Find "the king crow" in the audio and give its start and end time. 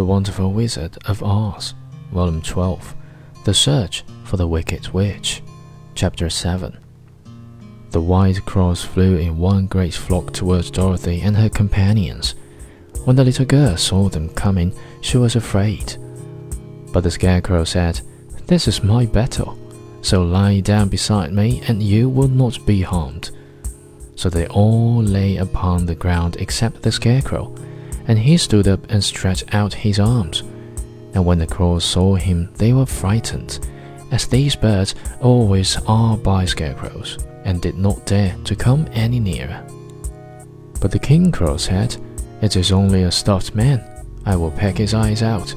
40.90-41.56